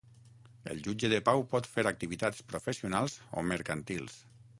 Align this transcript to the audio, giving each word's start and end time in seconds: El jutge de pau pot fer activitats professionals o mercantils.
El 0.71 0.79
jutge 0.85 1.09
de 1.11 1.19
pau 1.27 1.43
pot 1.51 1.69
fer 1.73 1.83
activitats 1.91 2.41
professionals 2.53 3.19
o 3.43 3.45
mercantils. 3.51 4.17